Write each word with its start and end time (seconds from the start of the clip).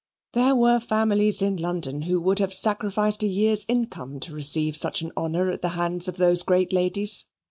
There 0.33 0.55
were 0.55 0.79
families 0.79 1.43
in 1.43 1.57
London 1.57 2.01
who 2.01 2.19
would 2.21 2.39
have 2.39 2.55
sacrificed 2.55 3.21
a 3.21 3.27
year's 3.27 3.67
income 3.69 4.19
to 4.21 4.33
receive 4.33 4.75
such 4.75 5.03
an 5.03 5.11
honour 5.15 5.51
at 5.51 5.61
the 5.61 5.69
hands 5.77 6.07
of 6.07 6.17
those 6.17 6.41
great 6.41 6.73
ladies. 6.73 7.25